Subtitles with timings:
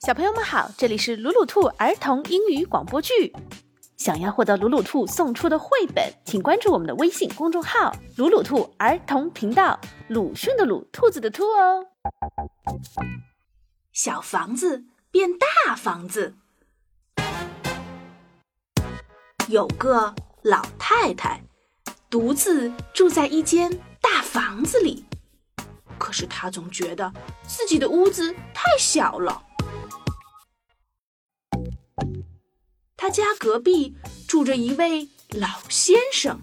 [0.00, 3.34] 小朋友们好，这里是鲁鲁兔儿童英语广播剧。
[3.96, 9.78] 想要获得鲁鲁兔送出的绘本，请关注我们的微信公众号“鲁鲁兔儿童频道”。
[10.08, 11.86] 鲁迅的鲁，兔子的兔哦。
[13.92, 16.34] 小房子变大房子，
[19.48, 21.40] 有个老太太
[22.10, 23.70] 独自住在一间
[24.02, 25.04] 大房子里，
[26.14, 27.12] 是他总觉得
[27.44, 29.42] 自己的屋子太小了。
[32.96, 33.96] 他家隔壁
[34.28, 36.40] 住着一位老先生，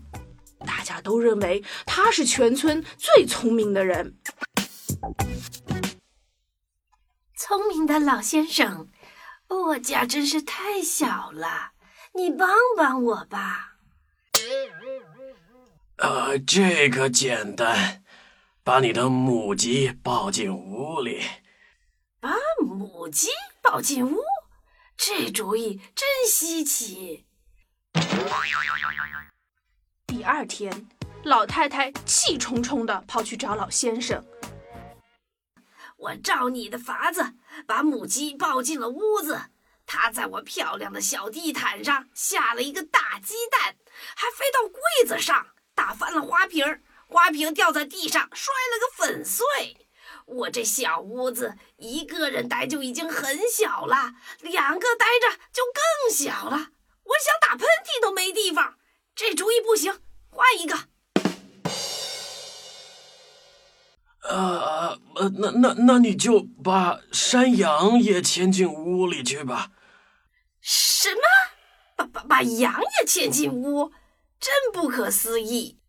[0.59, 4.17] 大家都认为他是全村最聪明的人。
[7.37, 8.89] 聪明的老先生，
[9.47, 11.71] 我家真是太小了，
[12.13, 13.77] 你帮帮我吧。
[15.97, 18.00] 呃，这个简单，
[18.63, 21.23] 把你的母鸡抱进屋里。
[22.19, 23.29] 把母鸡
[23.59, 24.21] 抱进屋？
[24.95, 27.25] 这主意真稀奇。
[30.05, 30.87] 第二天，
[31.23, 34.23] 老太太气冲冲的跑去找老先生。
[35.97, 37.33] 我照你的法子，
[37.65, 39.41] 把母鸡抱进了屋子。
[39.87, 43.75] 它在我漂亮的小地毯上下了一个大鸡蛋，
[44.15, 46.81] 还飞到柜子上，打翻了花瓶儿，
[47.11, 49.45] 花瓶掉在地上，摔了个粉碎。
[50.25, 56.69] 我这小屋子一个人待就已经很小了，两个待着就更小了。
[57.03, 58.77] 我想打喷嚏都没地方，
[59.13, 60.87] 这主意不行，换一个。
[64.23, 69.71] 呃呃，那那那你就把山羊也牵进屋里去吧。
[70.61, 71.21] 什么？
[71.97, 73.91] 把把把羊也牵进屋？
[74.39, 75.80] 真不可思议。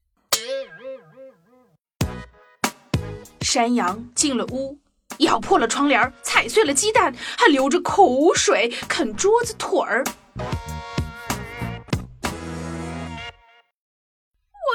[3.53, 4.79] 山羊进了屋，
[5.19, 10.03] 咬破了窗帘，踩碎了鸡蛋，还流着口水啃桌子腿儿。
[10.07, 10.43] 我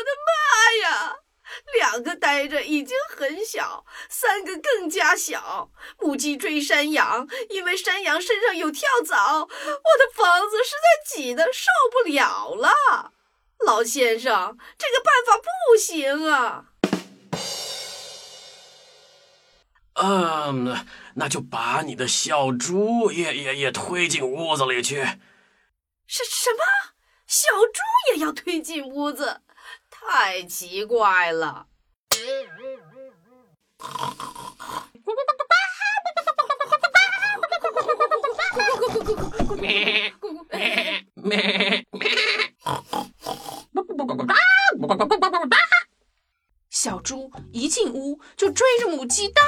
[0.04, 0.38] 的妈
[0.84, 1.16] 呀！
[1.80, 5.72] 两个呆着已经很小，三个更加小。
[6.00, 13.14] 母鸡追山羊，因为山羊身上有跳蚤，我的房子实在挤得受不了了。
[13.66, 16.66] 老先生，这个办法不行啊！
[20.00, 20.86] 嗯，
[21.16, 24.98] 那就把你的小猪也也也推进屋子里去。
[26.06, 26.94] 什什么？
[27.26, 27.82] 小猪
[28.14, 29.42] 也要推进屋子？
[29.90, 31.68] 太奇怪了！
[46.88, 49.42] 小猪一进屋就追着母鸡到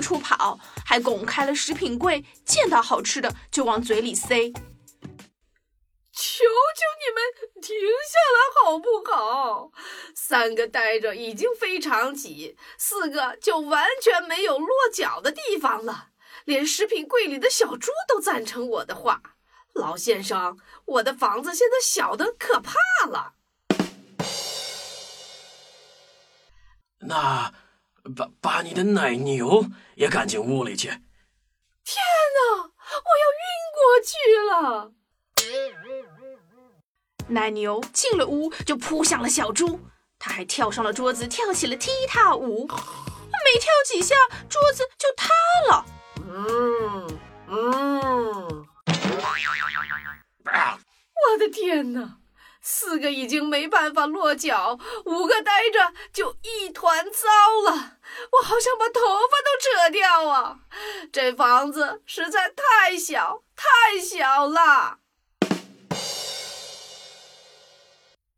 [0.00, 4.50] 处跑，还拱开了食品柜，见到好吃的就往嘴里塞。
[6.10, 7.22] 求求你们
[7.60, 9.70] 停下来好不好？
[10.14, 16.08] 三个待着已经非常挤，四个就完全没有落脚的地方了。
[16.46, 19.20] 连食品柜里的小猪都赞成我的话。
[19.74, 22.72] 老先生，我的房子现在小的可怕
[23.06, 23.34] 了。
[27.06, 27.52] 那
[28.14, 30.88] 把把你的奶牛也赶进屋里去。
[30.88, 31.00] 天
[32.34, 33.44] 哪，我要晕
[33.74, 34.12] 过去
[34.50, 34.92] 了！
[37.28, 39.80] 奶牛进了屋就扑向了小猪，
[40.18, 42.66] 它还跳上了桌子，跳起了踢踏舞。
[42.66, 44.14] 没跳几下，
[44.48, 45.28] 桌子就塌
[45.68, 45.84] 了。
[46.28, 47.18] 嗯
[47.48, 48.66] 嗯，
[51.28, 52.18] 我的天哪！
[52.68, 57.28] 四个已经没办法落脚，五个呆着就一团糟
[57.64, 57.98] 了。
[58.32, 59.00] 我好想把头
[59.30, 60.58] 发都扯掉啊！
[61.12, 64.98] 这房子实在太小，太小了。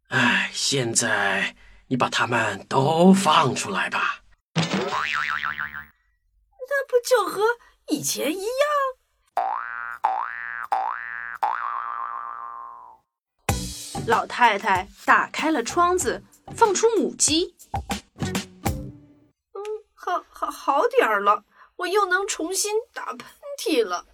[0.08, 1.56] 哎，现在
[1.86, 4.24] 你把它们都放出来吧。
[4.54, 4.62] 那
[6.86, 7.42] 不就和
[7.88, 8.52] 以前一样？
[14.08, 16.22] 老太太打开了窗子，
[16.56, 17.54] 放出母鸡。
[19.52, 19.62] 嗯，
[19.92, 21.44] 好，好，好点儿了，
[21.76, 23.26] 我又能重新打喷
[23.62, 24.06] 嚏了。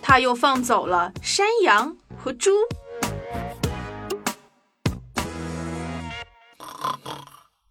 [0.00, 2.52] 他又放走了山羊和猪。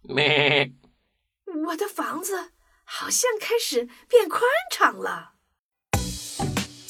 [0.02, 0.70] 咩！
[1.66, 2.52] 我的房子
[2.84, 5.32] 好像开始变宽敞了。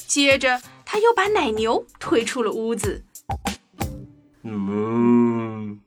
[0.05, 3.03] 接着，他又把奶牛推出了屋子。
[4.49, 5.81] 嗯，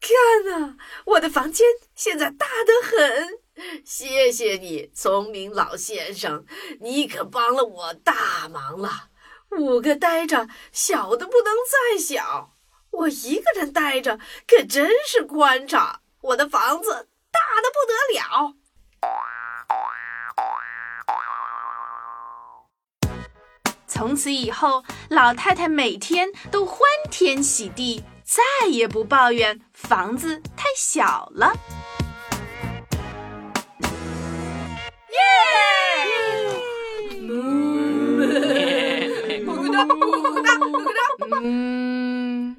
[0.00, 0.76] 看呐，
[1.06, 3.40] 我的房间现在大得很，
[3.84, 6.46] 谢谢你，聪明老先生，
[6.80, 9.10] 你可帮了我大忙了。
[9.58, 12.54] 五个呆着，小的不能再小。
[12.90, 16.00] 我一个人呆着，可真是宽敞。
[16.20, 18.54] 我的房子大的不得了。
[23.98, 26.78] 从此以后，老太太每天都欢
[27.10, 31.52] 天喜地，再也不抱怨房子太小了。
[41.42, 42.56] 嗯，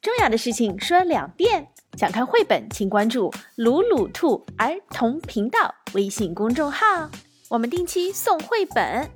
[0.00, 1.68] 重要的事情说两遍。
[2.00, 7.10] 想看绘本，请关注“鲁鲁兔儿童频道”微信公众号，
[7.50, 9.10] 我们定期送绘本。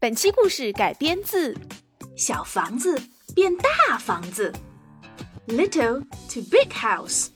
[0.00, 1.52] 本期故事改编自
[2.16, 2.98] 《小房子
[3.34, 4.50] 变大房子》
[5.54, 7.26] （Little to Big House），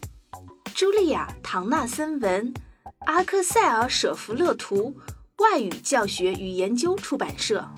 [0.75, 2.55] 茱莉亚·唐纳森文，
[3.01, 4.97] 阿克塞尔·舍弗勒图，
[5.37, 7.69] 外语教学与研究出版社。